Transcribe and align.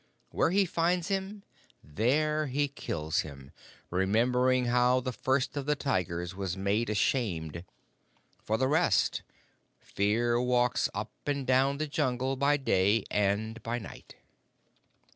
Where 0.31 0.49
he 0.49 0.65
finds 0.65 1.09
him, 1.09 1.43
there 1.83 2.47
he 2.47 2.67
kills 2.67 3.19
him, 3.19 3.51
remembering 3.91 4.65
how 4.65 4.99
the 4.99 5.11
First 5.11 5.55
of 5.55 5.67
the 5.67 5.75
Tigers 5.75 6.33
was 6.33 6.57
made 6.57 6.89
ashamed. 6.89 7.63
For 8.39 8.57
the 8.57 8.67
rest, 8.67 9.21
Fear 9.77 10.41
walks 10.41 10.89
up 10.95 11.11
and 11.27 11.45
down 11.45 11.77
the 11.77 11.85
Jungle 11.85 12.35
by 12.35 12.57
day 12.57 13.03
and 13.11 13.61
by 13.61 13.77
night." 13.77 14.15